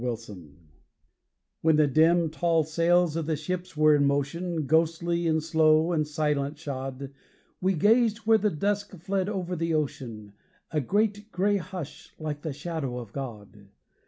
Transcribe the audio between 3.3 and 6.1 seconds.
ships were in motion, Ghostly, and slow, and